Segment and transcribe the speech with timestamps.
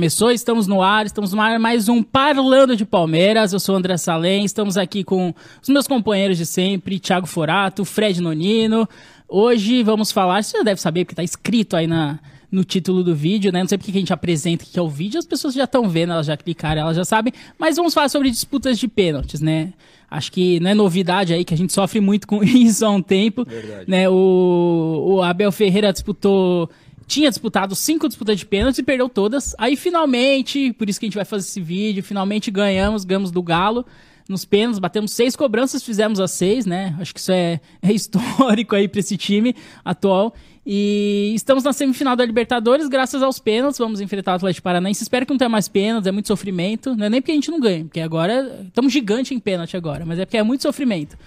[0.00, 3.52] Começou, estamos no ar, estamos no ar, mais um Parlando de Palmeiras.
[3.52, 7.84] Eu sou o André Salem, estamos aqui com os meus companheiros de sempre, Thiago Forato,
[7.84, 8.88] Fred Nonino.
[9.28, 12.18] Hoje vamos falar, você já deve saber, porque está escrito aí na,
[12.50, 13.60] no título do vídeo, né?
[13.60, 15.86] Não sei porque que a gente apresenta que é o vídeo, as pessoas já estão
[15.86, 17.34] vendo, elas já clicaram, elas já sabem.
[17.58, 19.74] Mas vamos falar sobre disputas de pênaltis, né?
[20.10, 23.02] Acho que não é novidade aí que a gente sofre muito com isso há um
[23.02, 23.44] tempo.
[23.44, 23.84] Verdade.
[23.86, 24.08] Né?
[24.08, 26.70] O, o Abel Ferreira disputou
[27.10, 29.52] tinha disputado cinco disputas de pênaltis e perdeu todas.
[29.58, 33.42] Aí finalmente, por isso que a gente vai fazer esse vídeo, finalmente ganhamos, ganhamos do
[33.42, 33.84] Galo
[34.28, 36.96] nos pênaltis, batemos seis cobranças, fizemos as seis, né?
[37.00, 40.32] Acho que isso é, é histórico aí para esse time atual.
[40.64, 43.78] E estamos na semifinal da Libertadores, graças aos pênaltis.
[43.78, 45.02] Vamos enfrentar o Atlético Paranaense.
[45.02, 46.94] Espero que não tenha mais pênaltis, é muito sofrimento.
[46.94, 50.06] Não é nem porque a gente não ganha, porque agora estamos gigante em pênalti agora,
[50.06, 51.18] mas é porque é muito sofrimento.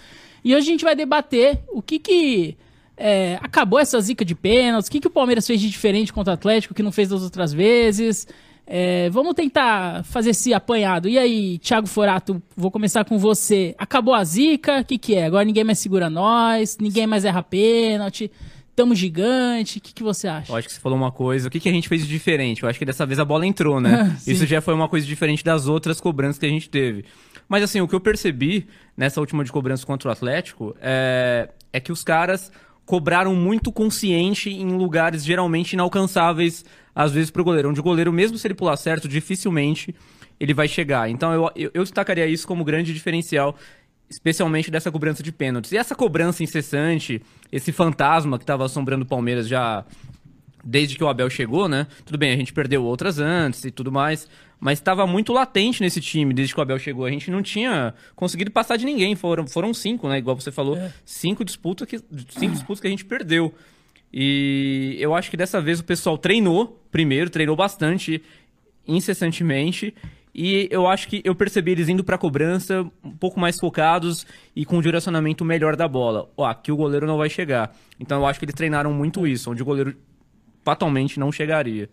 [0.45, 2.55] E hoje a gente vai debater o que que
[3.05, 4.87] é, acabou essa zica de pênaltis?
[4.87, 7.21] O que, que o Palmeiras fez de diferente contra o Atlético que não fez das
[7.21, 8.25] outras vezes?
[8.65, 11.09] É, vamos tentar fazer esse apanhado.
[11.09, 13.75] E aí, Thiago Forato, vou começar com você.
[13.77, 14.79] Acabou a zica?
[14.79, 15.25] O que, que é?
[15.25, 18.31] Agora ninguém mais segura nós, ninguém mais erra pênalti.
[18.73, 20.49] Tamo gigante, o que, que você acha?
[20.51, 21.49] Eu acho que você falou uma coisa.
[21.49, 22.63] O que, que a gente fez de diferente?
[22.63, 24.15] Eu acho que dessa vez a bola entrou, né?
[24.25, 27.03] Isso já foi uma coisa diferente das outras cobranças que a gente teve.
[27.49, 31.79] Mas assim, o que eu percebi nessa última de cobrança contra o Atlético é, é
[31.81, 32.49] que os caras
[32.85, 37.69] cobraram muito consciente em lugares geralmente inalcançáveis, às vezes, para o goleiro.
[37.69, 39.95] Onde o goleiro, mesmo se ele pular certo, dificilmente
[40.39, 41.09] ele vai chegar.
[41.09, 43.55] Então eu, eu, eu destacaria isso como grande diferencial,
[44.09, 45.71] especialmente dessa cobrança de pênaltis.
[45.71, 49.85] E essa cobrança incessante, esse fantasma que estava assombrando o Palmeiras já
[50.63, 51.87] desde que o Abel chegou, né?
[52.05, 54.27] Tudo bem, a gente perdeu outras antes e tudo mais,
[54.63, 57.03] mas estava muito latente nesse time desde que o Abel chegou.
[57.03, 59.13] A gente não tinha conseguido passar de ninguém.
[59.13, 60.17] Foram, foram cinco, né?
[60.17, 60.89] Igual você falou, é.
[61.03, 63.53] cinco, disputas que, cinco disputas que a gente perdeu.
[64.11, 68.23] E eu acho que dessa vez o pessoal treinou primeiro, treinou bastante,
[68.87, 69.93] incessantemente.
[70.33, 74.63] E eu acho que eu percebi eles indo para cobrança um pouco mais focados e
[74.63, 76.31] com um direcionamento melhor da bola.
[76.37, 77.75] Ó, aqui o goleiro não vai chegar.
[77.99, 79.93] Então eu acho que eles treinaram muito isso, onde o goleiro
[80.63, 81.89] fatalmente não chegaria.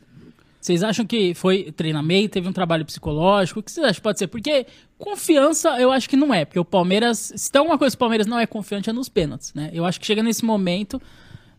[0.60, 3.60] Vocês acham que foi treinamento, teve um trabalho psicológico?
[3.60, 4.26] O que vocês acham que pode ser?
[4.26, 4.66] Porque
[4.98, 8.00] confiança eu acho que não é, porque o Palmeiras, se tem uma coisa que o
[8.00, 9.70] Palmeiras não é confiante é nos pênaltis, né?
[9.72, 11.00] Eu acho que chega nesse momento,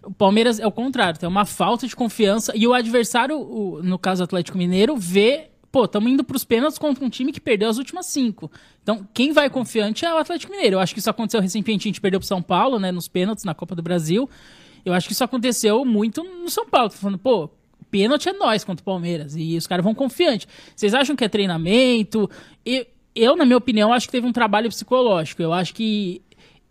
[0.03, 3.97] o Palmeiras é o contrário, tem uma falta de confiança e o adversário, o, no
[3.97, 7.69] caso Atlético Mineiro, vê, pô, estamos indo para os pênaltis contra um time que perdeu
[7.69, 8.51] as últimas cinco.
[8.83, 10.75] Então, quem vai confiante é o Atlético Mineiro.
[10.75, 13.45] Eu acho que isso aconteceu recentemente, a gente perdeu para São Paulo, né, nos pênaltis
[13.45, 14.29] na Copa do Brasil.
[14.85, 16.89] Eu acho que isso aconteceu muito no São Paulo.
[16.89, 17.49] Tô falando, pô,
[17.91, 19.35] pênalti é nós contra o Palmeiras.
[19.35, 20.47] E os caras vão confiante.
[20.75, 22.29] Vocês acham que é treinamento?
[22.65, 25.41] Eu, eu, na minha opinião, acho que teve um trabalho psicológico.
[25.41, 26.21] Eu acho que.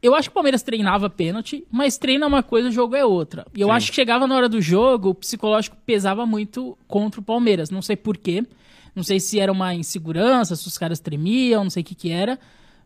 [0.03, 3.47] Eu acho que o Palmeiras treinava pênalti, mas treina uma coisa, o jogo é outra.
[3.55, 3.75] E eu Sim.
[3.75, 7.71] acho que chegava na hora do jogo, o psicológico pesava muito contra o Palmeiras.
[7.71, 8.43] Não sei porquê.
[8.95, 12.11] Não sei se era uma insegurança, se os caras tremiam, não sei o que que
[12.11, 12.39] era.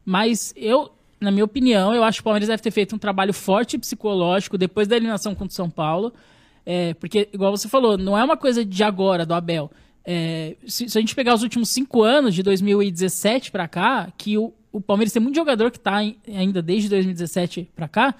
[0.05, 0.91] Mas eu,
[1.21, 4.59] na minha opinião, eu acho que o Palmeiras deve ter feito um trabalho forte psicológico
[4.59, 6.13] depois da eliminação contra o São Paulo.
[6.67, 9.71] É, porque, igual você falou, não é uma coisa de agora, do Abel.
[10.05, 14.37] É, se, se, a gente pegar os últimos cinco anos, de 2017 para cá, que
[14.37, 18.15] o, o, Palmeiras tem muito jogador que está ainda desde 2017 para cá,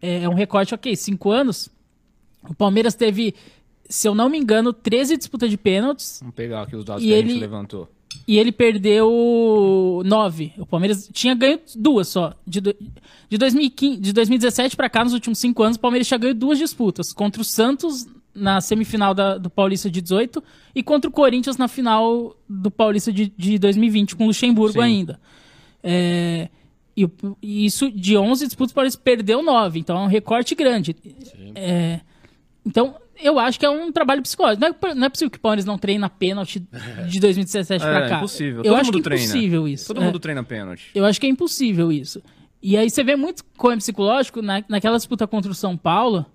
[0.00, 1.68] é, é, um recorte, ok, cinco anos.
[2.48, 3.34] O Palmeiras teve,
[3.88, 6.18] se eu não me engano, 13 disputas de pênaltis.
[6.20, 7.88] Vamos pegar aqui os dados que ele, a gente levantou.
[8.26, 10.52] E ele perdeu nove.
[10.58, 12.34] O Palmeiras tinha ganho duas só.
[12.46, 16.34] De, de, 2015, de 2017 para cá, nos últimos cinco anos, o Palmeiras tinha ganho
[16.34, 17.12] duas disputas.
[17.12, 20.42] Contra o Santos na semifinal da, do Paulista de 18
[20.74, 24.86] e contra o Corinthians na final do Paulista de, de 2020, com o Luxemburgo Sim.
[24.86, 25.20] ainda.
[25.82, 26.48] É,
[26.96, 27.08] e,
[27.42, 29.80] e, isso, de 11 disputas, o Palmeiras perdeu nove.
[29.80, 30.94] Então é um recorte grande.
[31.54, 32.00] É,
[32.64, 34.60] então, eu acho que é um trabalho psicológico.
[34.60, 36.62] Não é, não é possível que o Palmeiras não treina pênalti
[37.08, 38.14] de 2017 é, pra cá.
[38.14, 38.58] É impossível.
[38.58, 39.86] Eu Todo acho mundo que é impossível isso.
[39.86, 40.04] Todo é.
[40.04, 40.90] mundo treina pênalti.
[40.94, 42.22] Eu acho que é impossível isso.
[42.62, 46.26] E aí você vê muito como é psicológico, na, naquela disputa contra o São Paulo,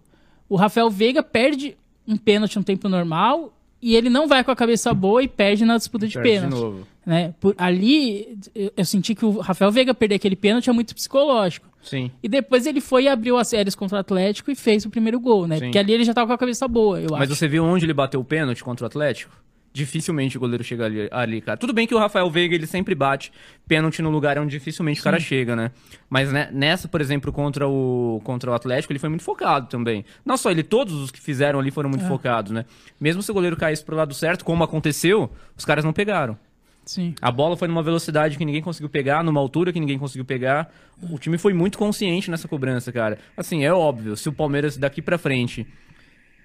[0.49, 1.77] o Rafael Veiga perde
[2.07, 5.65] um pênalti no tempo normal e ele não vai com a cabeça boa e perde
[5.65, 6.55] na disputa de perde pênalti.
[6.55, 6.87] De novo.
[7.05, 7.35] Né?
[7.39, 8.39] Por, ali,
[8.75, 11.69] eu senti que o Rafael Veiga perder aquele pênalti é muito psicológico.
[11.83, 12.09] Sim.
[12.23, 15.19] E depois ele foi e abriu as séries contra o Atlético e fez o primeiro
[15.19, 15.57] gol, né?
[15.57, 15.65] Sim.
[15.65, 17.19] Porque ali ele já tava com a cabeça boa, eu Mas acho.
[17.19, 19.31] Mas você viu onde ele bateu o pênalti contra o Atlético?
[19.71, 21.57] Dificilmente o goleiro chega ali, ali, cara.
[21.57, 23.31] Tudo bem que o Rafael Veiga ele sempre bate
[23.67, 25.01] pênalti no lugar onde dificilmente Sim.
[25.01, 25.69] o cara chega, né?
[26.09, 30.05] Mas né, nessa, por exemplo, contra o, contra o Atlético, ele foi muito focado também.
[30.25, 32.07] Não só ele, todos os que fizeram ali foram muito é.
[32.07, 32.65] focados, né?
[32.99, 36.37] Mesmo se o goleiro caísse pro lado certo, como aconteceu, os caras não pegaram.
[36.85, 37.15] Sim.
[37.21, 40.71] A bola foi numa velocidade que ninguém conseguiu pegar, numa altura que ninguém conseguiu pegar.
[41.11, 43.17] O time foi muito consciente nessa cobrança, cara.
[43.35, 45.65] Assim, é óbvio, se o Palmeiras daqui para frente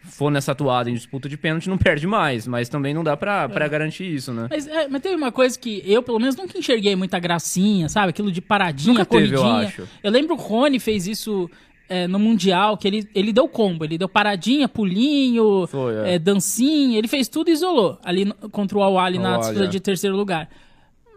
[0.03, 2.47] for nessa atuada em disputa de pênalti, não perde mais.
[2.47, 4.47] Mas também não dá pra, pra garantir isso, né?
[4.51, 8.09] Mas, é, mas teve uma coisa que eu, pelo menos, nunca enxerguei muita gracinha, sabe?
[8.11, 9.69] Aquilo de paradinha, Nunca teve, eu corridinha.
[9.69, 9.89] acho.
[10.03, 11.51] Eu lembro que o Rony fez isso
[11.91, 13.85] é, no Mundial, que ele, ele deu combo.
[13.85, 16.15] Ele deu paradinha, pulinho, Foi, é.
[16.15, 16.97] é, dancinha.
[16.97, 19.67] Ele fez tudo e isolou ali no- contra o Al-Ali na disputa é.
[19.67, 20.49] de terceiro lugar.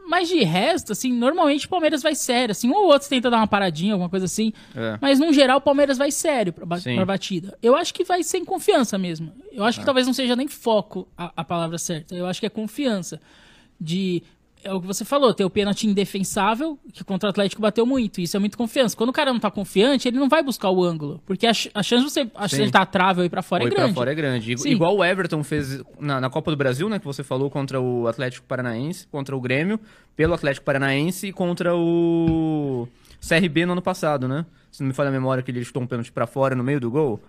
[0.06, 3.38] Mas de resto, assim, normalmente o Palmeiras vai sério, assim, um ou outro tenta dar
[3.38, 4.52] uma paradinha, alguma coisa assim.
[4.76, 4.98] É.
[5.02, 6.96] Mas no geral o Palmeiras vai sério pra, ba- Sim.
[6.96, 7.58] pra batida.
[7.64, 9.32] Eu acho que vai sem confiança mesmo.
[9.52, 12.14] Eu acho que talvez não seja nem foco a, a palavra certa.
[12.16, 13.22] Eu acho que é confiança.
[13.80, 14.22] De.
[14.64, 18.22] É o que você falou, ter o pênalti indefensável, que contra o Atlético bateu muito.
[18.22, 18.96] Isso é muito confiança.
[18.96, 21.22] Quando o cara não tá confiante, ele não vai buscar o ângulo.
[21.26, 23.64] Porque a, a chance de você a chance de tá trave ou ir pra fora
[23.64, 23.96] Ou é ir pra grande.
[23.96, 24.58] fora é grande.
[24.58, 24.70] Sim.
[24.70, 26.98] Igual o Everton fez na, na Copa do Brasil, né?
[27.00, 29.80] Que você falou contra o Atlético Paranaense, contra o Grêmio,
[30.16, 32.88] pelo Atlético Paranaense e contra o
[33.28, 34.46] CRB no ano passado, né?
[34.72, 36.80] Se não me falha a memória que ele chutou um pênalti pra fora no meio
[36.80, 37.22] do gol.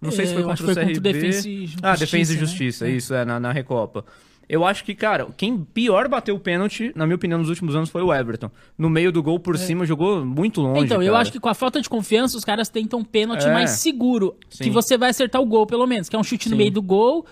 [0.00, 0.94] Não sei É, se foi eu acho contra o foi CRB.
[0.94, 2.40] contra o Defensa e ah, Justiça, Defesa e né?
[2.40, 2.90] Justiça, É.
[2.90, 4.04] isso, é, na, na Recopa.
[4.48, 7.88] Eu acho que, cara, quem pior bateu o pênalti, na minha opinião, nos últimos anos
[7.90, 8.50] foi o Everton.
[8.76, 10.80] No meio do gol, por cima, jogou muito longe.
[10.80, 10.84] É.
[10.84, 11.22] Então, eu cara.
[11.22, 13.52] acho que com a falta de confiança, os caras tentam um pênalti É.
[13.52, 14.36] mais seguro.
[14.50, 14.64] Sim.
[14.64, 16.08] Que você vai acertar o gol, pelo menos.
[16.08, 16.58] Que é um chute no Sim.
[16.58, 17.24] meio do gol.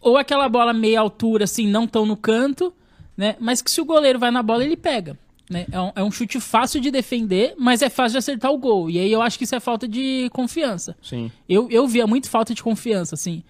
[0.00, 2.72] Ou aquela bola meia altura, assim, não tão no canto.
[3.16, 3.36] Né?
[3.38, 5.18] Mas que se o goleiro vai na bola, ele pega.
[5.50, 5.66] Né?
[5.70, 8.88] É, um, é um chute fácil de defender, mas é fácil de acertar o gol.
[8.88, 10.96] E aí eu acho que isso é falta de confiança.
[11.02, 11.30] Sim.
[11.48, 13.42] Eu, eu via muito falta de confiança, assim.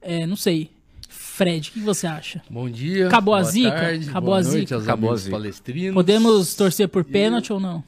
[0.00, 0.70] É, não sei.
[1.34, 2.40] Fred, o que você acha?
[2.48, 3.08] Bom dia.
[3.08, 3.72] Acabou a zica?
[3.72, 4.74] tarde, Acabou boa a noite zica?
[4.76, 5.30] aos Acabou a zica.
[5.32, 5.94] palestrinos.
[5.94, 7.82] Podemos torcer por pênalti ou não?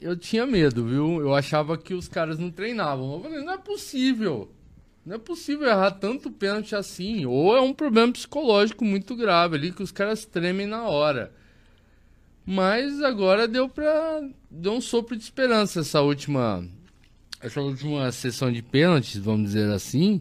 [0.00, 1.20] Eu tinha medo, viu?
[1.20, 3.14] Eu achava que os caras não treinavam.
[3.14, 4.50] Eu falei, não é possível.
[5.06, 7.24] Não é possível errar tanto pênalti assim.
[7.24, 11.30] Ou é um problema psicológico muito grave ali, que os caras tremem na hora.
[12.44, 14.20] Mas agora deu pra.
[14.50, 16.66] Deu um sopro de esperança essa última.
[17.40, 20.20] Essa última sessão de pênaltis, vamos dizer assim.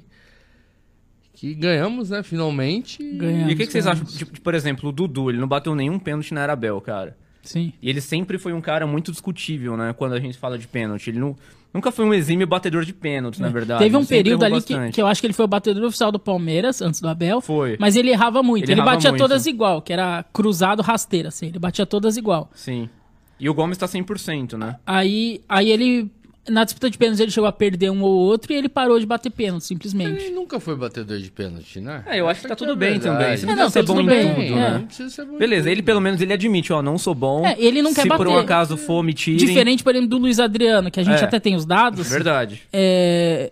[1.34, 2.22] Que ganhamos, né?
[2.24, 3.04] Finalmente.
[3.04, 3.52] Ganhamos.
[3.52, 4.06] E o que, que vocês acham?
[4.06, 7.18] Tipo, por exemplo, o Dudu, ele não bateu nenhum pênalti na Arabel, cara.
[7.42, 7.74] Sim.
[7.82, 9.94] E ele sempre foi um cara muito discutível, né?
[9.94, 11.10] Quando a gente fala de pênalti.
[11.10, 11.36] Ele não,
[11.74, 13.84] nunca foi um exímio batedor de pênaltis, na verdade.
[13.84, 13.86] É.
[13.86, 16.12] Teve um sempre período ali que, que eu acho que ele foi o batedor oficial
[16.12, 17.42] do Palmeiras, antes do Abel.
[17.42, 17.76] Foi.
[17.80, 18.64] Mas ele errava muito.
[18.64, 19.22] Ele Ele, errava batia muito.
[19.22, 21.48] todas igual, que era cruzado rasteira, assim.
[21.48, 22.50] Ele batia todas igual.
[22.54, 22.90] Sim.
[23.40, 24.78] E o Gomes tá 100%, né?
[24.86, 26.10] Aí, aí ele,
[26.50, 29.06] na disputa de pênaltis, ele chegou a perder um ou outro e ele parou de
[29.06, 30.30] bater pênalti, Ele simplesmente.
[30.32, 32.04] nunca foi batedor de pênalti, né?
[32.06, 33.18] É, eu acho que tá tudo é a bem verdade.
[33.18, 33.38] também.
[33.38, 34.50] Você não É, precisa ser bom tudo em bem, tudo, é.
[34.50, 34.70] né?
[34.80, 35.72] Não precisa ser bom em Beleza, tudo.
[35.72, 37.46] ele pelo menos ele admite, ó, não sou bom.
[37.46, 38.44] É, ele não quer Se por um bater.
[38.44, 39.38] acaso for, me tirem.
[39.46, 41.24] Diferente, por exemplo, do Luiz Adriano, que a gente É.
[41.26, 42.10] até tem os dados.
[42.10, 42.62] Verdade.
[42.74, 43.52] É,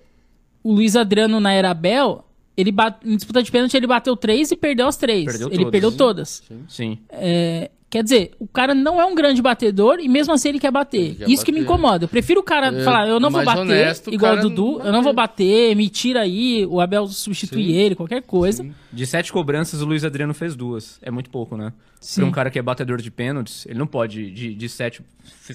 [0.61, 2.25] o Luiz Adriano na era Abel,
[2.57, 5.25] ele bate, em disputa de pênalti ele bateu três e perdeu as três.
[5.25, 5.71] Perdeu ele todas.
[5.71, 6.43] perdeu todas.
[6.67, 6.97] Sim.
[7.09, 10.71] É, quer dizer, o cara não é um grande batedor e mesmo assim ele quer
[10.71, 11.17] bater.
[11.21, 11.73] Ele Isso que me bater.
[11.73, 12.05] incomoda.
[12.05, 14.91] Eu prefiro o cara falar, eu não vou bater, honesto, igual o Dudu, não eu
[14.91, 15.43] não vou bater.
[15.67, 17.71] bater, me tira aí, o Abel substitui Sim.
[17.73, 18.65] ele, qualquer coisa.
[18.91, 20.97] De sete cobranças, o Luiz Adriano fez duas.
[21.01, 21.73] É muito pouco, né?
[21.99, 22.21] Sim.
[22.21, 25.03] Pra um cara que é batedor de pênaltis, ele não pode, de, de sete,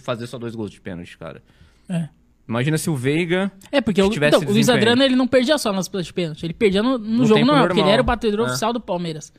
[0.05, 1.43] fazer só dois gols de pênalti, cara.
[1.89, 2.09] É.
[2.49, 3.51] Imagina se o Veiga.
[3.73, 4.69] É, porque o, então, o Luiz.
[4.69, 7.35] Adriano ele não perdia só nas disputas de pênalti, ele perdia no, no No jogo
[7.41, 7.93] tempo normal, porque ele normal.
[7.95, 8.51] era o batedor É.
[8.51, 9.33] oficial do Palmeiras.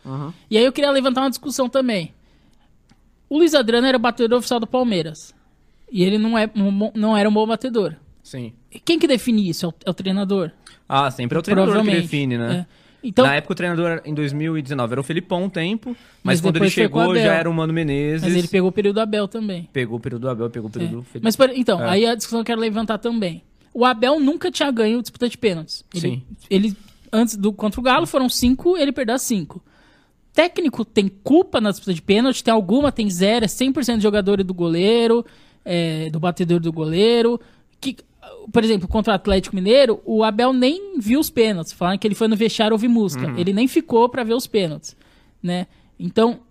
[0.50, 2.12] E aí eu queria levantar uma discussão também.
[3.30, 5.34] O Luiz Adriano era batedor oficial do Palmeiras.
[5.92, 6.50] E ele não, é,
[6.96, 7.96] não era um bom batedor.
[8.24, 8.54] Sim.
[8.84, 9.66] Quem que define isso?
[9.66, 10.52] É o, é o treinador.
[10.88, 12.66] Ah, sempre é o treinador que define, né?
[12.74, 12.88] É.
[13.04, 16.58] Então, Na época o treinador em 2019 era o Felipão um tempo, Mas mas, quando
[16.58, 18.24] ele chegou já era o Mano Menezes.
[18.24, 19.70] mas ele pegou o período do Abel também.
[19.72, 20.96] Pegou o período do Abel, pegou o período É.
[20.96, 21.22] do Felipão.
[21.24, 21.90] Mas, por- então, É.
[21.90, 23.44] aí a discussão que eu quero levantar também.
[23.74, 25.86] O Abel nunca tinha ganho disputa de pênaltis.
[25.94, 26.24] Ele, Sim.
[26.50, 26.76] ele
[27.14, 29.64] antes do contra o Galo foram cinco, ele perdeu cinco.
[30.38, 34.40] Técnico tem culpa na disputa de pênalti, tem alguma, tem zero, é 100% de jogador
[34.40, 35.26] e do goleiro,
[35.66, 37.42] é, do batedor do goleiro.
[37.82, 37.98] Que,
[38.54, 42.14] por exemplo, contra o Atlético Mineiro, o Abel nem viu os pênaltis, falaram que ele
[42.14, 43.26] foi no vestiário ouvir música.
[43.26, 43.36] Uhum.
[43.36, 44.96] Ele nem ficou pra ver os pênaltis,
[45.42, 45.66] né?
[46.00, 46.42] Então,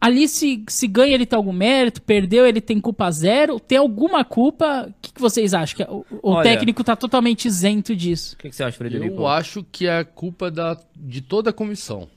[0.00, 4.24] ali se, se ganha ele tem algum mérito, perdeu ele tem culpa zero, tem alguma
[4.24, 5.76] culpa, o que, que vocês acham?
[5.76, 8.34] Que o o Olha- técnico tá totalmente isento disso.
[8.34, 9.14] O que, que você acha, Frederico?
[9.20, 12.08] Eu acho que é culpa da, de toda a comissão.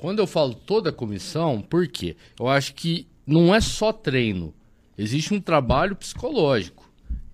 [0.00, 2.16] Quando eu falo toda a comissão, por quê?
[2.38, 4.54] Eu acho que não é só treino.
[4.96, 6.90] Existe um trabalho psicológico.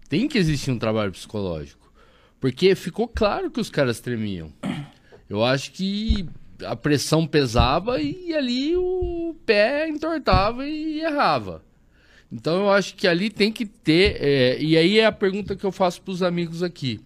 [0.08, 1.92] Tem que existir um trabalho psicológico.
[2.40, 4.52] Porque ficou claro que os caras tremiam.
[5.30, 6.28] Eu acho que
[6.64, 11.64] a pressão pesava e ali o pé entortava e errava.
[12.32, 14.16] Então eu acho que ali tem que ter.
[14.20, 17.00] é, e aí é a pergunta que eu faço para os amigos aqui.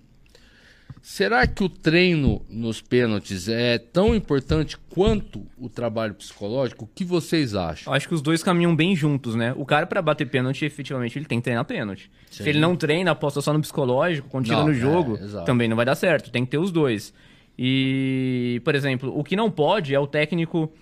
[1.03, 6.85] Será que o treino nos pênaltis é tão importante quanto o trabalho psicológico?
[6.85, 7.91] O que vocês acham?
[7.91, 9.55] Eu acho que os dois caminham bem juntos, né?
[9.57, 12.11] O cara, pra bater pênalti, efetivamente, ele tem que treinar pênalti.
[12.31, 12.45] Sim.
[12.45, 15.47] Se ele não treina, aposta só no psicológico, quando tira Não, no é, jogo, exato.
[15.47, 16.31] também não vai dar certo.
[16.31, 17.15] Tem que ter os dois.
[17.59, 20.73] E, por exemplo, o que não pode é o técnico.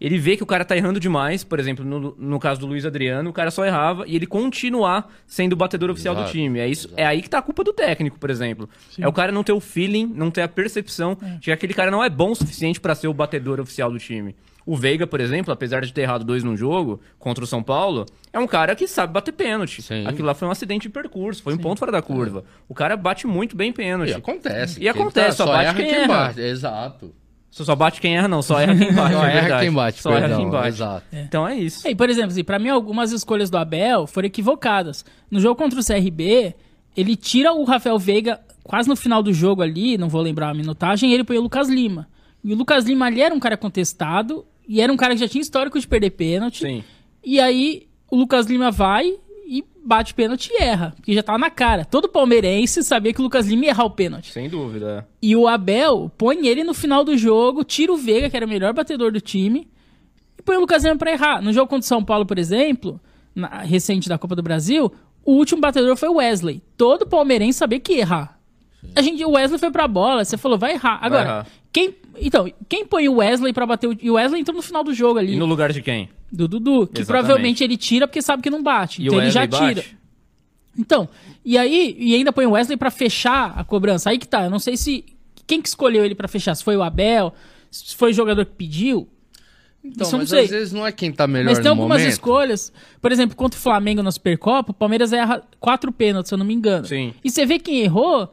[0.00, 2.86] Ele vê que o cara tá errando demais, por exemplo, no, no caso do Luiz
[2.86, 6.60] Adriano, o cara só errava e ele continuar sendo o batedor oficial do Exato, time.
[6.60, 8.68] É, isso, é aí que tá a culpa do técnico, por exemplo.
[8.98, 11.90] É o cara não ter o feeling, não ter a percepção de que aquele cara
[11.90, 14.36] não é bom o suficiente pra ser o batedor oficial do time.
[14.64, 18.04] O Veiga, por exemplo, apesar de ter errado dois num jogo contra o São Paulo,
[18.30, 19.80] é um cara que sabe bater pênalti.
[19.80, 20.06] Sim.
[20.06, 22.44] Aquilo lá foi um acidente de percurso, foi um ponto fora da curva.
[22.68, 24.10] O cara bate muito bem pênalti.
[24.10, 24.76] E acontece.
[24.76, 26.06] E Quem acontece, só bate quem erra.
[26.06, 26.40] bate.
[26.42, 27.14] Exato.
[27.50, 29.12] Só, só bate quem erra, não, só erra quem bate.
[29.14, 29.64] Só é erra verdade.
[29.64, 30.68] quem bate, Só erra quem bate.
[30.68, 31.04] exato.
[31.12, 31.88] Então é isso.
[31.88, 35.04] E, por exemplo, assim, pra mim, algumas escolhas do Abel foram equivocadas.
[35.30, 36.54] No jogo contra o CRB,
[36.96, 40.54] ele tira o Rafael Veiga quase no final do jogo ali, não vou lembrar a
[40.54, 42.06] minutagem, e ele põe o Lucas Lima.
[42.44, 45.28] E o Lucas Lima ali era um cara contestado, e era um cara que já
[45.28, 46.58] tinha histórico de perder pênalti.
[46.66, 46.84] Sim.
[47.24, 49.14] E aí o Lucas Lima vai
[49.88, 51.84] bate pênalti e erra, porque já tava na cara.
[51.84, 54.30] Todo palmeirense sabia que o Lucas Lima ia errar o pênalti.
[54.32, 55.08] Sem dúvida.
[55.22, 58.48] E o Abel põe ele no final do jogo, tira o Veiga, que era o
[58.48, 59.66] melhor batedor do time,
[60.38, 61.40] e põe o Lucas Lima pra errar.
[61.42, 63.00] No jogo contra o São Paulo, por exemplo,
[63.34, 64.92] na- recente da Copa do Brasil,
[65.24, 66.62] o último batedor foi o Wesley.
[66.76, 68.38] Todo palmeirense sabia que ia errar.
[68.94, 70.98] A gente, o Wesley foi pra bola, você falou, vai errar.
[71.02, 71.46] Agora, errar.
[71.72, 71.94] quem.
[72.20, 73.96] Então, quem põe o Wesley pra bater o.
[74.00, 75.34] E o Wesley entrou no final do jogo ali.
[75.34, 76.08] E no lugar de quem?
[76.30, 77.06] Do Dudu, que Exatamente.
[77.06, 79.00] provavelmente ele tira porque sabe que não bate.
[79.02, 79.82] E então o ele já Wesley tira.
[79.82, 79.98] bate?
[80.78, 81.08] Então,
[81.44, 84.10] e aí, e ainda põe o Wesley pra fechar a cobrança.
[84.10, 85.04] Aí que tá, eu não sei se.
[85.46, 86.54] Quem que escolheu ele pra fechar?
[86.54, 87.32] Se foi o Abel?
[87.70, 89.08] Se foi o jogador que pediu?
[89.82, 90.44] Então, Isso eu não mas sei.
[90.44, 92.12] às vezes não é quem tá melhor Mas tem no algumas momento.
[92.12, 92.72] escolhas.
[93.00, 96.44] Por exemplo, contra o Flamengo na Supercopa, o Palmeiras erra quatro pênaltis, se eu não
[96.44, 96.84] me engano.
[96.86, 97.14] Sim.
[97.24, 98.30] E você vê quem errou,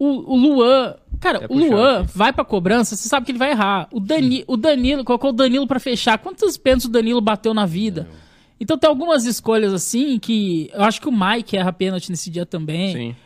[0.00, 0.94] o, o Luan.
[1.20, 1.58] Cara, É o.
[1.58, 3.86] Luan vai pra cobrança, você sabe que ele vai errar.
[3.92, 6.18] O, Dani, o Danilo, colocou o Danilo pra fechar.
[6.18, 8.08] Quantos pênaltis o Danilo bateu na vida?
[8.58, 10.70] Então tem algumas escolhas assim que.
[10.72, 12.92] Eu acho que o Mike erra pênalti nesse dia também.
[12.96, 13.16] Sim.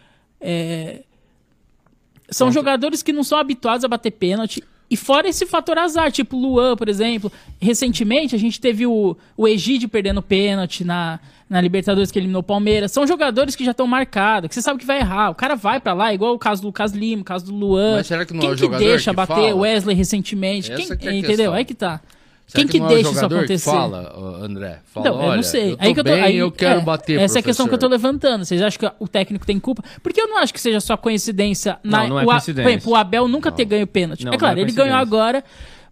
[2.29, 4.63] São jogadores que não são habituados a bater pênalti.
[4.91, 7.31] E fora esse fator azar, tipo o Luan, por exemplo.
[7.61, 11.21] Recentemente a gente teve o, o Egídio perdendo pênalti na,
[11.55, 12.91] na Libertadores que eliminou o Palmeiras.
[12.91, 15.31] São jogadores que já estão marcados, que você sabe que vai errar.
[15.31, 17.95] O cara vai pra lá, igual o caso do Lucas Lima, o caso do Luan.
[17.95, 19.55] Mas será que não Quem é o que deixa que bater fala?
[19.55, 20.75] Wesley recentemente?
[20.75, 21.53] Quem, que é entendeu?
[21.53, 22.01] Aí que tá.
[22.49, 23.71] Será Quem que, não é o deixa isso jogador que acontecer?
[23.71, 24.81] fala, André?
[24.85, 25.71] Fala, Então, eu olha, não sei.
[25.71, 27.43] Eu tô aí que eu tô, bem, aí, eu quero é, bater, Essa é a
[27.45, 28.09] questão que eu tô professor.
[28.09, 28.45] levantando.
[28.45, 29.85] Vocês acham que o técnico tem culpa?
[30.03, 31.79] Porque eu não acho que seja só coincidência.
[31.85, 32.63] Não, na, não é o, coincidência.
[32.65, 34.25] Por exemplo, o Abel nunca ter ganho pênalti.
[34.25, 35.45] Não, é claro, não é ele ganhou agora.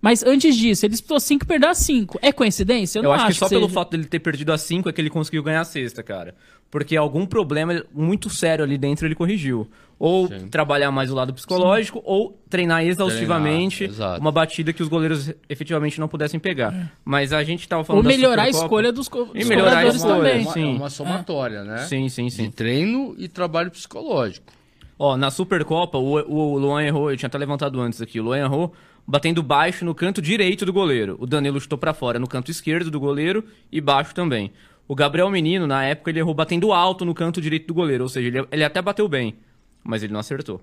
[0.03, 2.19] Mas antes disso, ele disputou 5 e perdeu a 5.
[2.21, 2.99] É coincidência?
[2.99, 3.75] Eu, Eu, não acho que só pelo seja.
[3.75, 6.35] fato dele ter perdido a 5 é que ele conseguiu ganhar a sexta, cara.
[6.69, 9.71] Porque algum problema muito sério ali dentro ele corrigiu.
[9.99, 15.33] Ou trabalhar mais o lado psicológico, ou treinar exaustivamente Treinar, uma batida que os goleiros
[15.49, 16.75] efetivamente não pudessem pegar.
[16.75, 16.89] É.
[17.05, 19.69] Mas a gente tava Ou falando da melhorar a escolha dos, co- E dos melhorar
[19.79, 20.33] a jogadores escolha, também.
[20.41, 20.73] É uma, sim.
[20.75, 21.79] é uma somatória, né?
[21.87, 22.45] Sim, sim, sim.
[22.47, 24.53] De treino e trabalho psicológico.
[24.99, 28.39] Ó, na Supercopa, o, o Luan errou, eu tinha até levantado antes aqui, o Luan
[28.39, 28.73] errou
[29.07, 31.17] batendo baixo no canto direito do goleiro.
[31.21, 34.53] O Danilo chutou pra fora no canto esquerdo do goleiro e baixo também.
[34.89, 38.09] O Gabriel Menino, na época, ele errou batendo alto no canto direito do goleiro, ou
[38.09, 39.35] seja, ele, ele até bateu bem,
[39.83, 40.61] mas ele não acertou.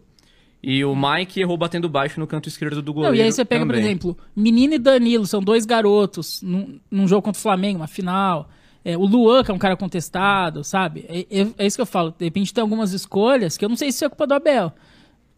[0.61, 3.15] E o Mike errou batendo baixo no canto esquerdo do goleiro.
[3.15, 3.85] Não, e aí você pega, por também.
[3.85, 8.49] exemplo, Menino e Danilo, são dois garotos num, num jogo contra o Flamengo, uma final.
[8.83, 11.05] É, o Luan, que é um cara contestado, sabe?
[11.07, 12.13] É, é- é isso que eu falo.
[12.17, 14.71] De repente tem algumas escolhas que eu não sei se é culpa do Abel.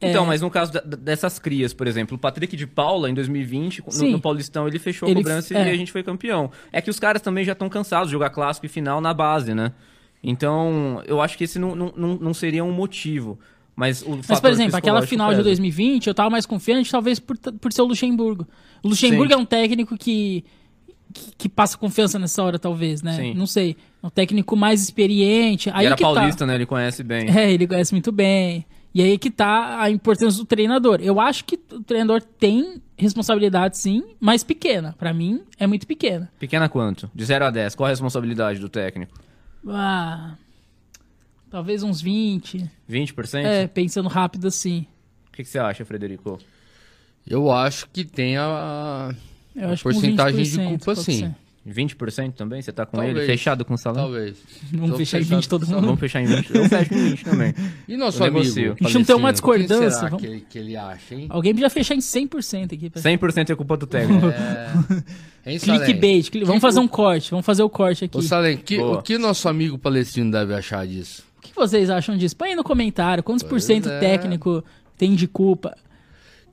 [0.01, 3.83] Então, mas no caso da- dessas crias, por exemplo, o Patrick de Paula, em 2020,
[3.99, 5.67] no, no Paulistão, ele fechou Ele- a cobrança é.
[5.67, 6.49] e a gente foi campeão.
[6.71, 9.53] É que os caras também já estão cansados de jogar clássico e final na base,
[9.53, 9.71] né?
[10.23, 13.39] Então, eu acho que esse não, não, não seria um motivo.
[13.75, 17.71] Mas, Mas, por exemplo, aquela final de 2020, eu tava mais confiante, talvez por, por
[17.73, 18.45] ser o Luxemburgo.
[18.83, 19.33] O Luxemburgo Sim.
[19.33, 20.43] é um técnico que,
[21.13, 23.13] que, que passa confiança nessa hora, talvez, né?
[23.15, 23.33] Sim.
[23.33, 23.75] Não sei.
[24.03, 25.69] É um técnico mais experiente.
[25.73, 26.45] Aí E era que paulista, tá.
[26.47, 26.55] né?
[26.55, 27.29] Ele conhece bem.
[27.35, 28.65] É, ele conhece muito bem.
[28.93, 30.99] E aí que tá a importância do treinador.
[31.01, 34.93] Eu acho que o treinador tem responsabilidade, sim, mas pequena.
[34.97, 36.29] Pra mim, é muito pequena.
[36.37, 37.09] Pequena quanto?
[37.15, 37.75] De 0 a 10.
[37.75, 39.17] Qual a responsabilidade do técnico?
[39.67, 40.35] Ah,
[41.49, 42.69] talvez uns 20.
[42.89, 43.45] 20%?
[43.45, 44.85] É, pensando rápido assim.
[45.29, 46.37] O que, que você acha, Frederico?
[47.25, 49.13] Eu acho que tem a,
[49.55, 51.33] Eu a porcentagem de 20% culpa, sim.
[51.65, 51.71] Ser.
[51.73, 52.61] 20% também?
[52.61, 53.17] Você tá com Talvez.
[53.17, 53.25] ele?
[53.25, 54.03] Fechado com o salão?
[54.03, 54.37] Talvez.
[54.71, 55.81] Vamos Tô fechar em fechado 20 todo mundo.
[55.81, 56.55] Vamos fechar em 20.
[56.55, 57.53] Eu fecho em 20 também.
[57.87, 58.39] E nosso Eu amigo?
[58.39, 58.75] negocio.
[58.79, 61.27] A gente não tem uma quem discordância, será vamos- que, ele- que ele acha, hein?
[61.29, 62.89] Alguém podia fechar em 100% aqui.
[62.89, 64.25] pra- 100% é culpa do técnico.
[65.59, 65.59] Salem?
[65.59, 66.29] Clickbait.
[66.29, 67.31] cli- Vamos fazer um corte.
[67.31, 68.17] Vamos fazer o corte aqui.
[68.17, 71.23] Ô, Salem, que- o que nosso amigo palestino deve achar disso?
[71.37, 72.35] O que vocês acham disso?
[72.35, 73.23] Põe aí no comentário.
[73.23, 73.99] Quantos por Pois cento é.
[73.99, 74.63] técnico
[74.97, 75.75] tem de culpa?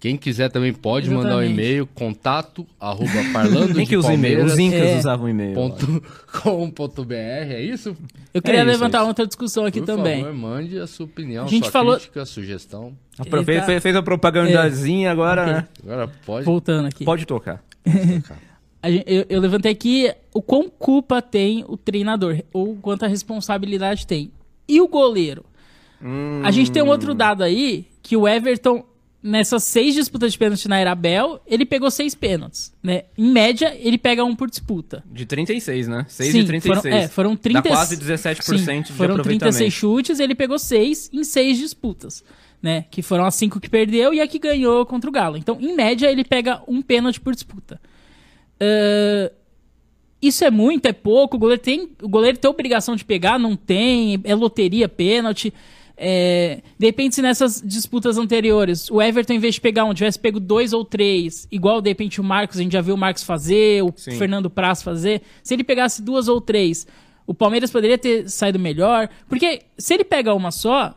[0.01, 1.33] Quem quiser também pode Exatamente.
[1.33, 4.45] mandar um e-mail, contato, arroba parlando Quem que usa e-mail?
[4.45, 4.97] Os incas É.
[4.99, 5.55] usavam e-mail.
[5.55, 6.03] ponto
[6.41, 7.97] com ponto br, é isso?
[8.33, 10.21] Eu queria É isso, levantar é outra discussão aqui Por também.
[10.23, 12.93] favor, mande a sua opinião, A gente sua falou- crítica, sugestão.
[13.19, 15.53] Aproveita, tá- fez, a propagandazinha agora, Ok.
[15.55, 15.69] né?
[15.83, 16.45] Agora pode.
[16.47, 17.05] Voltando aqui.
[17.05, 17.61] Pode tocar.
[18.81, 24.07] A gen- eu, eu levantei aqui o quão culpa tem o treinador, ou quanta responsabilidade
[24.07, 24.31] tem.
[24.69, 25.45] E o goleiro?
[26.01, 28.85] Hum, A gente tem um outro dado aí, que o Everton,
[29.23, 32.73] nessas seis disputas de pênalti na era Bel, ele pegou seis pênaltis.
[32.83, 33.05] Né?
[33.17, 35.03] Em média, ele pega um por disputa.
[35.11, 36.07] De 36, né?
[36.09, 36.83] 6 Sim, de 36.
[36.83, 39.71] Foram, é, foram 30, Dá quase 17% Sim, de foram 36 aproveitamento.
[39.71, 42.23] chutes, ele pegou seis em seis disputas.
[42.61, 42.87] Né?
[42.91, 45.37] Que foram as cinco que perdeu e a que ganhou contra o Galo.
[45.37, 47.81] Então, em média, ele pega um pênalti por disputa.
[48.61, 49.31] Ah,
[50.21, 51.37] isso é muito, é pouco.
[51.37, 54.21] O goleiro tem, o goleiro tem obrigação de pegar, não tem.
[54.25, 55.55] É loteria, pênalti.
[56.01, 60.19] É, de repente, se nessas disputas anteriores o Everton, em vez de pegar um, tivesse
[60.19, 63.25] pego dois ou três, igual de repente o Marcos, a gente já viu o Marcos
[63.25, 64.13] fazer, o Sim.
[64.13, 65.23] Fernando Praz fazer.
[65.43, 66.87] Se ele pegasse duas ou três,
[67.27, 69.09] o Palmeiras poderia ter saído melhor.
[69.29, 70.95] Porque se ele pega uma só,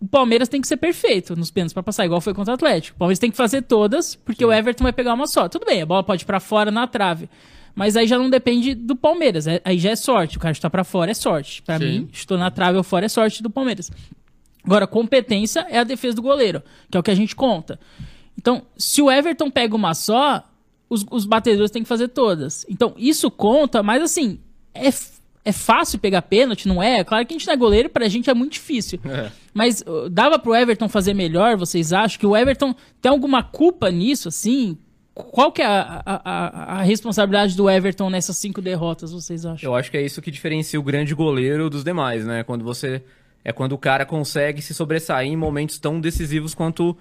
[0.00, 2.96] o Palmeiras tem que ser perfeito nos pênaltis pra passar, igual foi contra o Atlético.
[2.96, 5.48] O Palmeiras tem que fazer todas, porque o Everton vai pegar uma só.
[5.48, 7.30] Tudo bem, a bola pode ir pra fora na trave.
[7.76, 9.46] Mas aí já não depende do Palmeiras.
[9.48, 10.36] é- Aí já é sorte.
[10.36, 11.60] O cara chutar pra fora é sorte.
[11.62, 11.84] Pra Sim.
[11.84, 13.90] mim, chutou na trave ou fora é sorte do Palmeiras.
[14.64, 17.78] Agora, competência é a defesa do goleiro, que é o que a gente conta.
[18.38, 20.42] Então, se o Everton pega uma só,
[20.88, 22.64] os, os batedores têm que fazer todas.
[22.68, 24.38] Então, isso conta, mas assim,
[24.74, 24.88] é,
[25.44, 27.04] é fácil pegar pênalti, não é?
[27.04, 28.98] Claro que a gente não é goleiro, pra gente é muito difícil.
[29.04, 29.30] É.
[29.52, 32.18] Mas uh, dava pro Everton fazer melhor, vocês acham?
[32.18, 34.76] Que o Everton tem alguma culpa nisso, assim?
[35.14, 39.70] Qual que é a, a- a responsabilidade do Everton nessas cinco derrotas, vocês acham?
[39.70, 42.42] Eu acho que é isso que diferencia o grande goleiro dos demais, né?
[42.42, 43.00] Quando você.
[43.44, 46.96] É quando o cara consegue se sobressair em momentos tão decisivos quanto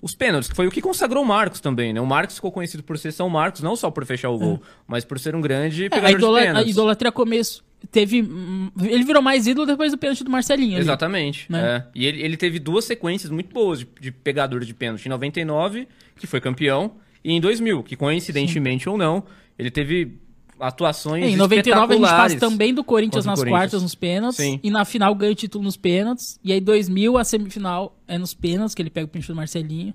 [0.00, 2.00] os pênaltis, que foi o que consagrou o Marcos também, né?
[2.00, 5.04] O Marcos ficou conhecido por ser São Marcos, não só por fechar o gol, mas
[5.04, 8.22] por ser um grande É, pegador a, idola- de a idolatria começo teve.
[8.22, 10.72] hum, Ele virou mais ídolo depois do pênalti do Marcelinho.
[10.74, 10.80] ali.
[10.80, 11.46] Exatamente.
[11.50, 11.76] né?
[11.76, 11.84] é.
[11.94, 15.06] E ele, ele teve duas sequências muito boas de, de pegador de pênalti.
[15.06, 19.22] Em 99, que foi campeão, e em 2000, que coincidentemente ou não,
[19.58, 20.18] ele teve
[20.66, 23.60] atuações em 99 a gente passa também do Corinthians nas Corinthians.
[23.60, 24.36] quartas, nos pênaltis.
[24.38, 24.60] Sim.
[24.62, 26.38] E na final ganha o título nos pênaltis.
[26.42, 29.94] E aí 2000 a semifinal é nos pênaltis, que ele pega o pênalti do Marcelinho.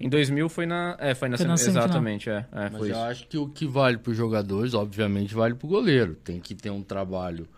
[0.00, 0.96] Em 2000 foi na.
[1.00, 1.86] É, foi na, Foi na sem- semifinal.
[1.86, 2.46] Exatamente, é.
[2.52, 3.00] é Mas foi eu isso.
[3.00, 6.14] acho que o que vale para os jogadores, obviamente, vale para o goleiro.
[6.22, 7.48] Tem que ter um trabalho,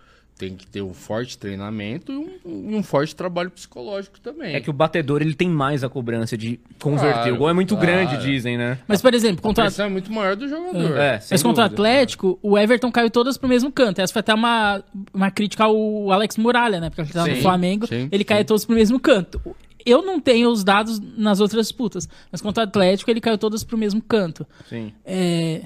[0.41, 4.55] tem que ter um forte treinamento e um, um forte trabalho psicológico também.
[4.55, 7.13] É que o batedor ele tem mais a cobrança de converter.
[7.13, 7.87] Claro, o gol é muito claro.
[7.87, 8.79] grande, dizem, né?
[8.89, 10.97] Mas, por exemplo, a contra, pressão é muito maior do jogador.
[10.97, 11.67] É, sem mas contra o.
[11.67, 14.01] Atlético, o Everton caiu todas pro mesmo canto.
[14.01, 16.89] Essa foi até uma, uma crítica ao Alex Muralha, né?
[16.89, 18.25] Porque ele tava no Sim, Flamengo, sim, ele sim.
[18.25, 19.43] caiu todos pro mesmo canto.
[19.85, 23.63] Eu não tenho os dados nas outras disputas, mas contra o Atlético ele caiu todas
[23.63, 24.47] pro mesmo canto.
[24.67, 24.93] Sim.
[25.05, 25.63] é,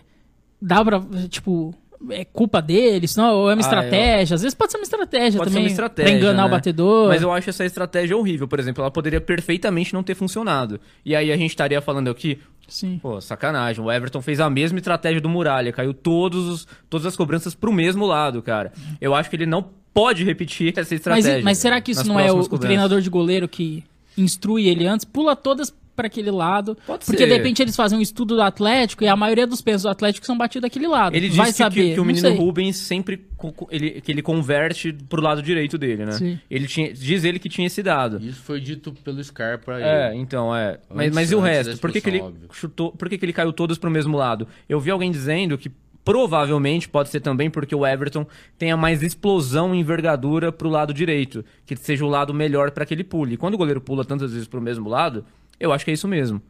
[0.60, 1.74] dá pra, tipo,
[2.10, 3.34] é culpa deles, não?
[3.34, 4.34] Ou é uma Ah, estratégia?
[4.34, 5.62] Às vezes pode ser uma estratégia Pode ser também.
[5.64, 6.10] uma estratégia.
[6.10, 6.48] Pra enganar né?
[6.48, 7.08] o batedor.
[7.08, 8.46] Mas eu acho essa estratégia horrível.
[8.48, 10.80] Por exemplo, ela poderia perfeitamente não ter funcionado.
[11.04, 12.38] E aí a gente estaria falando aqui,
[12.68, 12.98] Sim.
[13.02, 13.84] pô, sacanagem.
[13.84, 15.72] O Everton fez a mesma estratégia do Muralha.
[15.72, 18.72] Caiu todos os, todas as cobranças pro mesmo lado, cara.
[19.00, 21.40] Eu acho que ele não pode repetir essa Mas, estratégia.
[21.42, 23.84] mas será que isso não é o, o treinador de goleiro que
[24.16, 25.04] instrui ele antes?
[25.04, 26.76] Pula todas pra aquele lado.
[26.86, 27.26] Pode porque ser.
[27.28, 30.26] de repente eles fazem um estudo do Atlético e a maioria dos pênaltis do Atlético
[30.26, 31.14] são batidos daquele lado.
[31.16, 31.88] Ele Vai disse que- saber.
[31.88, 32.34] que, que o menino.
[32.34, 33.24] Rubens sempre
[33.70, 36.12] ele, que ele converte pro lado direito dele, né?
[36.12, 36.38] Sim.
[36.50, 38.18] Ele tinha, diz ele que tinha esse dado.
[38.24, 39.82] Isso foi dito pelo Scarpa aí.
[39.82, 40.78] É, então, é.
[40.88, 41.78] Mas, Antes- mas e o resto?
[41.78, 42.48] Por que, que ele óbvio.
[42.52, 42.92] chutou?
[42.92, 44.46] Por que, que ele caiu todos pro mesmo lado?
[44.68, 45.70] Eu vi alguém dizendo que
[46.04, 48.26] provavelmente pode ser também porque o Everton
[48.58, 52.94] tenha mais explosão e envergadura pro lado direito, que seja o lado melhor para que
[52.94, 53.34] ele pule.
[53.34, 55.24] E quando o goleiro pula tantas vezes pro mesmo lado,
[55.58, 56.40] eu acho que é isso mesmo.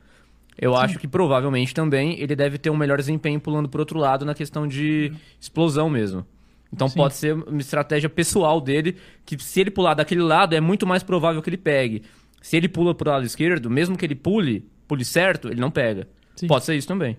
[0.56, 4.24] Eu acho que provavelmente também ele deve ter um melhor desempenho pulando pro outro lado
[4.24, 6.24] na questão de explosão mesmo.
[6.72, 6.96] Então Sim.
[6.96, 11.02] pode ser uma estratégia pessoal dele, que se ele pular daquele lado, é muito mais
[11.02, 12.02] provável que ele pegue.
[12.40, 16.06] Se ele pula pro lado esquerdo, mesmo que ele pule, pule certo, ele não pega.
[16.36, 16.46] Sim.
[16.46, 17.16] Pode ser isso também.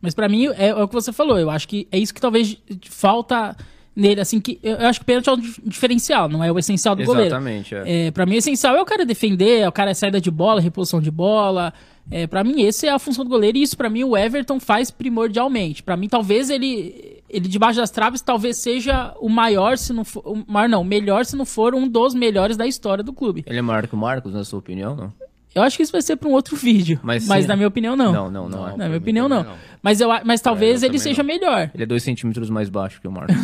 [0.00, 1.38] Mas pra mim é, é o que você falou.
[1.38, 2.56] Eu acho que é isso que talvez
[2.88, 3.56] falta
[3.96, 6.52] nele, assim, que eu eu acho que o pênalti é o dif- diferencial, não é
[6.52, 7.28] o essencial do goleiro.
[7.28, 8.06] Exatamente, é.
[8.06, 10.60] É, pra mim, o essencial é o cara defender, é o cara saída de bola,
[10.60, 11.72] reposição de bola.
[12.08, 13.58] É, para mim, essa é a função do goleiro.
[13.58, 15.82] E isso, pra mim, o Everton faz primordialmente.
[15.82, 20.22] Pra mim, talvez ele, ele debaixo das traves, talvez seja o maior, se não for.
[20.24, 23.42] O maior não, o melhor, se não for um dos melhores da história do clube.
[23.46, 25.12] Ele é maior que o Marcos, na sua opinião, não?
[25.56, 27.00] Eu acho que isso vai ser para um outro vídeo.
[27.02, 27.48] Mas, Mas sim.
[27.48, 28.12] na minha opinião, não.
[28.12, 28.70] Não, não, não, é.
[28.72, 29.42] Na pra minha opinião, não.
[29.42, 29.54] não.
[29.82, 31.26] Mas, eu, mas talvez eu ele seja não.
[31.26, 31.70] melhor.
[31.72, 33.34] Ele é dois centímetros mais baixo que o Marcos.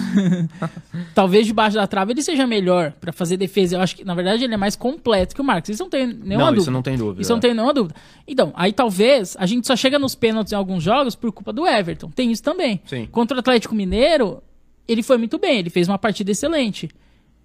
[1.14, 3.76] Talvez debaixo da trave ele seja melhor para fazer defesa.
[3.76, 5.70] Eu acho que, na verdade, ele é mais completo que o Marcos.
[5.70, 6.60] Isso não tem nenhuma não, dúvida.
[6.60, 7.22] isso não tem dúvida.
[7.22, 7.94] Isso não tem nenhuma dúvida.
[8.28, 11.66] Então, aí talvez a gente só chega nos pênaltis em alguns jogos por culpa do
[11.66, 12.10] Everton.
[12.10, 12.82] Tem isso também.
[12.84, 13.08] Sim.
[13.10, 14.42] Contra o Atlético Mineiro,
[14.86, 15.60] ele foi muito bem.
[15.60, 16.90] Ele fez uma partida excelente.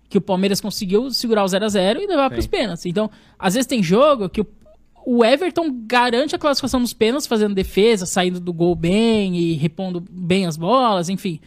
[0.09, 2.85] Que o Palmeiras conseguiu segurar o 0 a 0 e levar para os pênaltis.
[2.85, 4.47] Então, às vezes tem jogo que o,
[5.09, 10.03] o Everton garante a classificação nos pênaltis, fazendo defesa, saindo do gol bem e repondo
[10.11, 11.39] bem as bolas, enfim.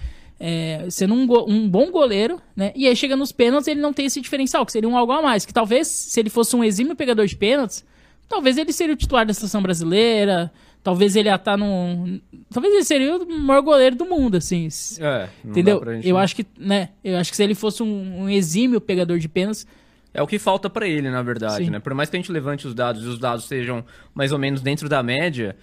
[0.43, 2.73] É, sendo um, go- um bom goleiro, né?
[2.75, 5.21] E aí chega nos pênaltis ele não tem esse diferencial, que seria um algo a
[5.21, 5.45] mais.
[5.45, 7.85] Que talvez, se ele fosse um exímio pegador de pênaltis,
[8.27, 10.51] talvez ele seria o titular da seleção brasileira,
[10.83, 12.19] talvez ele ia estar num.
[12.51, 14.67] Talvez ele seria o maior goleiro do mundo, assim.
[14.99, 15.77] É, Entendeu?
[16.09, 16.89] Eu acho que, né?
[17.05, 19.67] Eu acho que se ele fosse um, um exímio pegador de pênaltis,
[20.13, 21.71] É o que falta pra ele, na verdade, Sim.
[21.71, 21.79] né?
[21.79, 24.61] Por mais que a gente levante os dados e os dados sejam mais ou menos
[24.61, 25.57] dentro da média,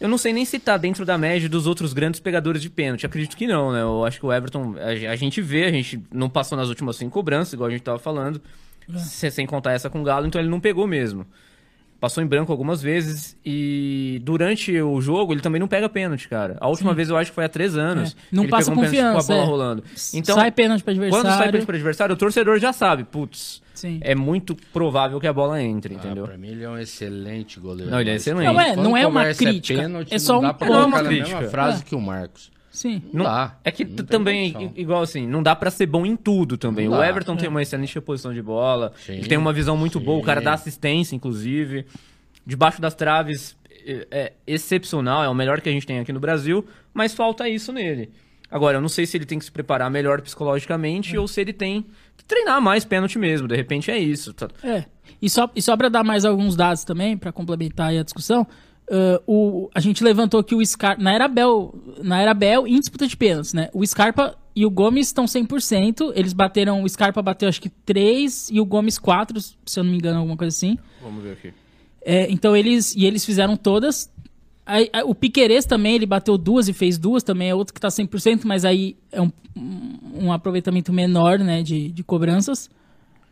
[0.00, 3.04] eu não sei nem se tá dentro da média dos outros grandes pegadores de pênalti.
[3.04, 3.82] Acredito que não, né?
[3.82, 4.74] Eu acho que o Everton,
[5.10, 7.98] a, gente vê, a gente não passou nas últimas cinco cobranças, igual a gente tava
[7.98, 8.40] falando,
[8.96, 11.26] se- sem contar essa com o Galo, então ele não pegou mesmo.
[12.00, 16.56] Passou em branco algumas vezes e durante o jogo ele também não pega pênalti, cara.
[16.60, 18.12] A última vez eu acho que foi há três anos.
[18.12, 19.46] É, não ele passa pegou um pênalti com a confiança, bola é.
[19.50, 19.84] rolando.
[20.14, 21.24] Então, sai pênalti para adversário.
[21.24, 23.98] quando sai pênalti para adversário, o torcedor já sabe, putz, Sim.
[24.00, 26.24] é muito provável que a bola entre, Ah, entendeu?
[26.24, 27.90] pra mim ele é um excelente goleiro.
[27.90, 28.46] Não, ele é excelente.
[28.46, 30.84] Não é- não é uma crítica, pênalti, é só não um dá pra Não é
[30.86, 31.48] uma crítica.
[31.48, 31.84] frase É.
[31.84, 32.48] que o Marcos.
[32.78, 33.02] Sim.
[33.12, 33.58] Não, dá.
[33.64, 34.72] É que também, condição.
[34.76, 36.86] igual assim, não dá pra ser bom em tudo também.
[36.86, 37.08] Não o dá.
[37.08, 39.14] Everton tem uma excelente posição de bola, Sim.
[39.14, 40.04] ele tem uma visão muito Sim.
[40.04, 41.86] boa, o cara dá assistência, inclusive.
[42.46, 46.20] Debaixo das traves é, é excepcional, é o melhor que a gente tem aqui no
[46.20, 46.64] Brasil,
[46.94, 48.12] mas falta isso nele.
[48.48, 51.52] Agora, eu não sei se ele tem que se preparar melhor psicologicamente ou se ele
[51.52, 51.84] tem
[52.16, 53.48] que treinar mais pênalti mesmo.
[53.48, 54.32] De repente é isso.
[54.62, 54.84] É.
[55.20, 58.46] E só, e só para dar mais alguns dados também, para complementar aí a discussão,
[58.90, 61.02] ah, o, a gente levantou que o Scarpa.
[61.02, 63.68] Na era Bel, na era Bel, em disputa de pênaltis, né?
[63.72, 66.12] O Scarpa e o Gomes estão 100%.
[66.14, 66.82] Eles bateram.
[66.82, 70.18] O Scarpa bateu acho que 3 e o Gomes 4, se eu não me engano,
[70.18, 70.78] alguma coisa assim.
[71.02, 71.52] Vamos ver aqui.
[72.04, 72.94] É, então eles.
[72.96, 74.10] E eles fizeram todas.
[74.64, 77.88] Aí, o Piquerez também, ele bateu duas e fez duas também, é outro que tá
[77.88, 79.32] 100%, mas aí é um,
[80.14, 82.68] um aproveitamento menor, né, de, de cobranças.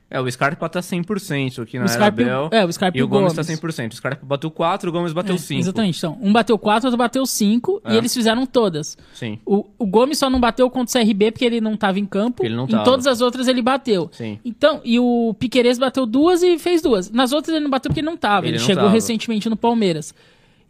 [0.09, 2.49] É, o Scarpa tá 100% aqui na O Scarpa e Arabel.
[2.53, 3.47] é, o Scarpa e e o Gomes, Gomes.
[3.47, 3.93] tá 100%.
[3.93, 5.61] O Scarpa bateu 4, o Gomes bateu É, 5.
[5.61, 5.99] Exatamente.
[5.99, 7.97] Então, um bateu 4, outro bateu 5 e É.
[7.97, 8.97] eles fizeram todas.
[9.13, 9.41] Sim.
[9.45, 12.45] O, o Gomes só não bateu contra o CRB porque ele não estava em campo.
[12.45, 12.85] Ele não em tava.
[12.85, 14.09] todas as outras ele bateu.
[14.13, 14.39] Sim.
[14.45, 17.11] Então, e o Piquerez bateu duas e fez duas.
[17.11, 18.47] Nas outras ele não bateu porque ele não estava.
[18.47, 18.95] Ele, Ele não chegou tava.
[18.95, 20.15] recentemente no Palmeiras.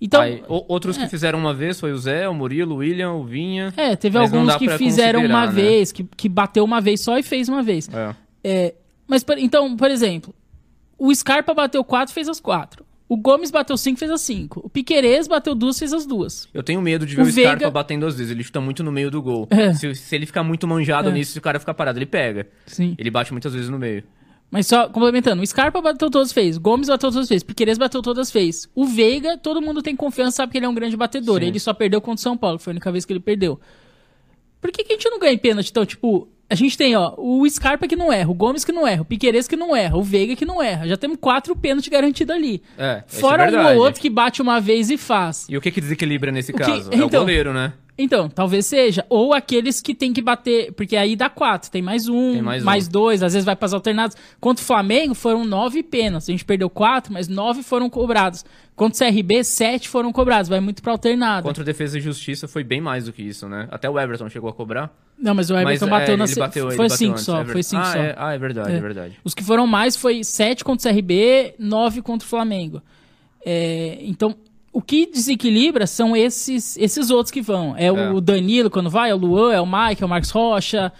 [0.00, 3.24] Então, Aí, outros que fizeram uma vez foi o Zé, o Murilo, o William, o
[3.24, 3.72] Vinha.
[3.76, 5.52] é, teve alguns que fizeram uma né?
[5.52, 7.88] vez, que, que bateu uma vez só e fez uma vez.
[7.92, 8.14] É.
[8.44, 8.74] É,
[9.06, 10.34] mas, então, por exemplo,
[10.98, 12.84] o Scarpa bateu quatro, fez as quatro.
[13.08, 14.60] O Gomes bateu cinco, fez as cinco.
[14.64, 16.48] O Piquerez bateu duas, fez as duas.
[16.52, 18.32] Eu tenho medo de ver O o, Scarpa Veiga- batendo duas vezes.
[18.32, 19.46] Ele chuta muito no meio do gol.
[19.48, 19.72] É.
[19.74, 21.12] Se, se ele ficar muito manjado É.
[21.12, 22.48] nisso, se o cara ficar parado, ele pega.
[22.66, 22.96] Sim.
[22.98, 24.02] Ele bate muitas vezes no meio.
[24.50, 28.30] Mas só complementando, o Scarpa bateu todas fez, Gomes bateu todas fez, Piqueires bateu todas
[28.30, 28.68] fez.
[28.74, 31.40] O Veiga, todo mundo tem confiança, sabe que ele é um grande batedor.
[31.40, 31.46] Sim.
[31.46, 33.60] Ele só perdeu contra o São Paulo, foi a única vez que ele perdeu.
[34.60, 35.70] Por que, que a gente não ganha em pênalti?
[35.70, 38.86] Então, tipo, a gente tem, ó, o Scarpa que não erra, o Gomes que não
[38.86, 40.86] erra, o Piqueires que não erra, o Veiga que não erra.
[40.86, 42.62] Já temos quatro pênaltis garantidos ali.
[42.78, 45.46] É, isso Fora é um ou outro que bate uma vez e faz.
[45.48, 46.90] E o que que desequilibra nesse que- caso?
[46.92, 47.72] É o então- goleiro, né?
[47.98, 49.06] Então, talvez seja.
[49.08, 50.72] Ou aqueles que tem que bater.
[50.72, 51.70] Porque aí dá quatro.
[51.70, 52.90] Tem mais um, Tem mais mais, um.
[52.90, 53.22] dois.
[53.22, 54.16] Às vezes vai para as alternadas.
[54.38, 56.28] Contra o Flamengo foram nove pênaltis.
[56.28, 58.44] A gente perdeu quatro, mas nove foram cobrados.
[58.74, 60.50] Contra o CRB, sete foram cobrados.
[60.50, 61.42] Vai muito pra alternada.
[61.42, 63.66] Contra o Defesa e Justiça foi bem mais do que isso, né?
[63.70, 64.94] Até o Everton chegou a cobrar.
[65.18, 67.40] Não, mas o Everton Mas, bateu é, na bateu, ele Foi cinco antes, só.
[67.40, 67.98] é Foi cinco ah, só.
[67.98, 68.80] É, ah, é verdade, é, É.
[68.80, 69.18] verdade.
[69.24, 72.82] Os que foram mais foi sete contra o CRB, nove contra o Flamengo.
[73.44, 74.36] É, então,
[74.76, 77.74] o que desequilibra são esses, esses outros que vão.
[77.76, 78.10] É, É.
[78.10, 80.92] o Danilo quando vai, é o Luan, é o Mike, é o Marcos Rocha.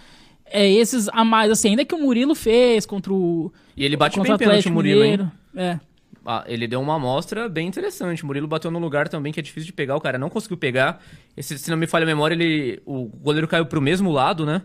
[0.47, 3.53] É esses a mais, assim, ainda que o Murilo fez contra o.
[3.77, 5.11] E ele bate contra bem pênalti, o Murilo, hein?
[5.13, 5.33] Mineiro.
[5.57, 5.81] É.
[6.25, 8.23] Ah, ele deu uma amostra bem interessante.
[8.23, 9.95] O Murilo bateu num lugar também que é difícil de pegar.
[9.97, 11.03] O cara não conseguiu pegar.
[11.37, 14.63] Esse, se não me falha a memória, ele, o goleiro caiu pro mesmo lado, né?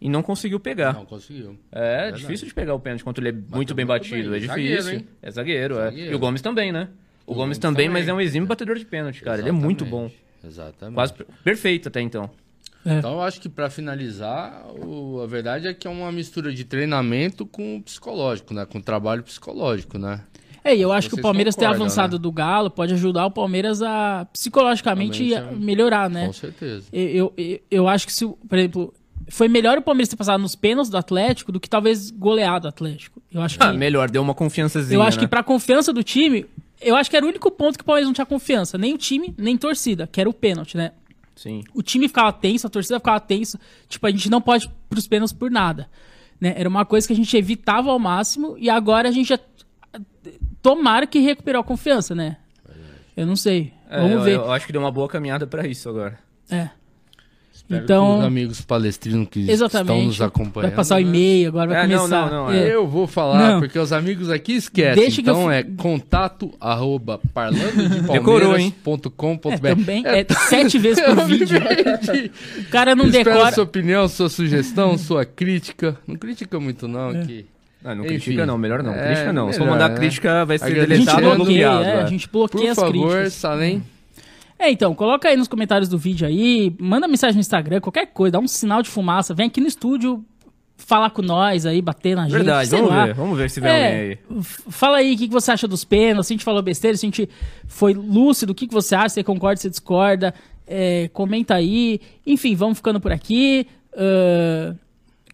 [0.00, 0.92] E não conseguiu pegar.
[0.94, 1.56] Não conseguiu.
[1.70, 2.22] É Verdade.
[2.22, 4.30] difícil de pegar o pênalti quando ele é muito bem muito batido.
[4.30, 4.42] bem.
[4.42, 4.98] É Zagueiro, difícil.
[4.98, 5.06] hein?
[5.22, 5.84] É zagueiro, é.
[5.84, 6.12] Zagueiro.
[6.12, 6.88] E o Gomes também, né?
[7.26, 8.02] O, Gomes Gomes também, também.
[8.02, 9.40] mas é um exímio batedor de pênalti, cara.
[9.40, 10.10] Ele é muito bom.
[10.46, 10.94] Exatamente.
[10.94, 12.28] Quase per- perfeito até então.
[12.84, 12.98] É.
[12.98, 16.64] Então eu acho que pra finalizar, o- a verdade é que é uma mistura de
[16.64, 18.66] treinamento com o psicológico, né?
[18.66, 20.20] Com o trabalho psicológico, né?
[20.62, 22.22] É, e eu acho que o Vocês Palmeiras ter avançado né?
[22.22, 26.26] do Galo pode ajudar o Palmeiras a psicologicamente a melhorar, né?
[26.26, 26.84] Com certeza.
[26.92, 28.94] Eu, eu, eu acho que se, por exemplo,
[29.28, 32.68] foi melhor o Palmeiras ter passado nos pênaltis do Atlético do que talvez goleado o
[32.68, 33.22] Atlético.
[33.32, 34.96] Eu acho que Ah, melhor, deu uma confiançazinha.
[34.96, 35.24] eu acho né?
[35.24, 36.46] que pra confiança do time,
[36.84, 38.98] eu acho que era o único ponto que o Palmeiras não tinha confiança, nem o
[38.98, 40.92] time, nem torcida, que era o pênalti, né?
[41.36, 41.64] Sim.
[41.74, 43.58] o time ficava tenso, a torcida ficava tensa.
[43.88, 45.90] Tipo, a gente não pode ir pros pênaltis por nada.
[46.40, 46.54] Né?
[46.56, 49.38] Era uma coisa que a gente evitava ao máximo e agora a gente já.
[50.62, 52.38] Tomara que recuperou a confiança, né?
[53.16, 53.72] Eu não sei.
[53.88, 54.36] É, Vamos ver.
[54.36, 56.18] Eu acho que deu uma boa caminhada pra isso agora.
[56.50, 56.70] É.
[57.54, 59.92] Espero Então- que os amigos palestrinos que Exatamente.
[59.92, 60.68] estão nos acompanhando.
[60.70, 62.30] Vai passar o e-mail, agora vai É, não, começar.
[62.30, 62.74] não, não, É.
[62.74, 63.60] Eu vou falar, Não.
[63.60, 65.00] porque os amigos aqui esquecem.
[65.02, 67.20] Deixa que eu então fi- é contato arroba
[68.12, 68.74] Decorou, hein?
[68.84, 69.66] parlandodepalmeiras.com.br.
[69.68, 71.58] É, também é sete vezes por vídeo.
[72.58, 73.52] O cara não Espero decora.
[73.54, 75.96] sua opinião, sua sugestão, sua crítica.
[76.06, 77.46] Não critica muito, não, aqui.
[77.84, 78.14] Ah, não Enfim.
[78.14, 78.94] critica não, melhor não.
[78.94, 79.52] É, crítica não.
[79.52, 79.96] Se for melhor, mandar né?
[79.96, 81.84] crítica, vai ser deletado ou bloqueia, bloqueado.
[81.84, 82.02] é, é.
[82.02, 83.32] a gente bloqueia Por as favor, críticas.
[83.34, 83.82] Salem.
[84.58, 88.32] É, então, coloca aí nos comentários do vídeo aí, manda mensagem no Instagram, qualquer coisa,
[88.32, 90.24] dá um sinal de fumaça, vem aqui no estúdio
[90.76, 92.32] falar com nós aí, bater na gente.
[92.32, 93.06] Verdade, vamos lá.
[93.06, 93.14] ver.
[93.14, 94.18] Vamos ver se vem alguém É, aí.
[94.40, 96.96] f- fala aí o que, que você acha dos pênaltis, se a gente falou besteira,
[96.96, 97.28] se a gente
[97.66, 100.34] foi lúcido, o que, que você acha, se você concorda, se você discorda,
[100.66, 102.00] é, comenta aí.
[102.26, 103.66] Enfim, vamos ficando por aqui.
[103.96, 104.74] ahn,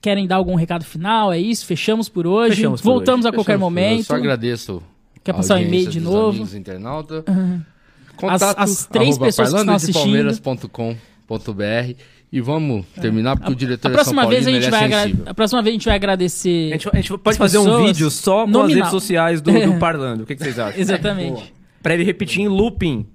[0.01, 1.33] querem dar algum recado final?
[1.33, 2.57] É isso, fechamos por hoje.
[2.57, 4.05] Fechamos por Voltamos a qualquer Eu momento.
[4.05, 4.83] só agradeço.
[5.25, 6.29] Quer passar o e-mail audiência de novo?
[6.31, 6.55] amigos
[8.29, 8.43] internautas.
[8.57, 10.31] As- as três pessoas que estão assistindo.
[12.33, 14.91] e vamos terminar porque o diretor A é São próxima, vez a, gente é vai
[14.91, 15.25] sensível.
[15.27, 16.69] a próxima vez a gente vai agradecer.
[16.73, 18.75] A gente, a gente pode As fazer um vídeo só com as Nominal.
[18.77, 20.23] redes sociais do, do Parlando.
[20.23, 20.81] O que, que vocês acham?
[20.81, 21.53] Exatamente.
[21.83, 23.07] Pra ele repetir em looping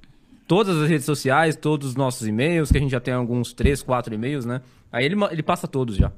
[0.47, 3.81] todas as redes sociais, todos os nossos e-mails, que a gente já tem alguns 3,
[3.81, 4.61] 4 e-mails, né?
[4.91, 6.11] Aí ele, ele passa todos já.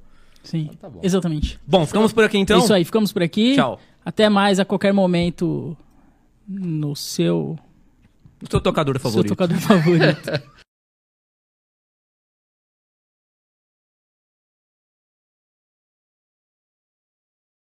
[0.43, 0.99] Sim, tá bom.
[1.03, 1.59] exatamente.
[1.67, 2.57] Bom, ficamos por aqui então?
[2.59, 3.55] É isso aí, ficamos por aqui.
[3.55, 3.79] Tchau.
[4.05, 5.75] Até mais a qualquer momento
[6.47, 7.57] no seu,
[8.41, 9.29] O seu tocador seu favorito.
[9.35, 10.31] tocador favorito.